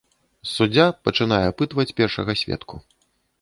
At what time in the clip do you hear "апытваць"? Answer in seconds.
1.51-1.87